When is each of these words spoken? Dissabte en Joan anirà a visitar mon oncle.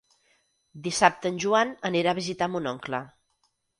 Dissabte 0.87 1.29
en 1.33 1.37
Joan 1.45 1.73
anirà 1.91 2.15
a 2.15 2.19
visitar 2.21 2.49
mon 2.55 2.71
oncle. 2.73 3.03